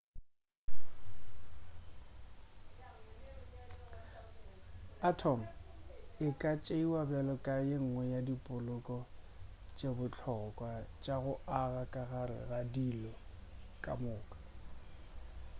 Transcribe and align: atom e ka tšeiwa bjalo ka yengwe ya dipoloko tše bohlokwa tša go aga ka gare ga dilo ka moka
atom 5.09 5.39
e 6.25 6.27
ka 6.41 6.51
tšeiwa 6.63 7.01
bjalo 7.09 7.35
ka 7.45 7.55
yengwe 7.69 8.03
ya 8.13 8.19
dipoloko 8.27 8.95
tše 9.77 9.89
bohlokwa 9.97 10.71
tša 11.03 11.15
go 11.23 11.33
aga 11.59 11.83
ka 11.93 12.03
gare 12.11 12.39
ga 12.49 12.59
dilo 12.73 13.13
ka 13.83 13.93
moka 14.03 14.37